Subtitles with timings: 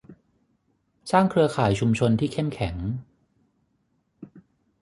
[1.11, 2.75] สร้างเครือข่ายชุมชนที่เข้มแข็ง